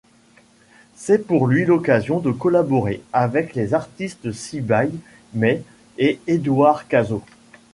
C’est 0.95 1.27
pour 1.27 1.45
lui 1.45 1.63
l’occasion 1.63 2.19
de 2.21 2.31
collaborer 2.31 3.03
avec 3.13 3.53
les 3.53 3.75
artistes 3.75 4.31
Sibyle 4.31 4.95
May 5.35 5.61
et 5.99 6.19
Edouard 6.25 6.87
Cazaux. 6.87 7.21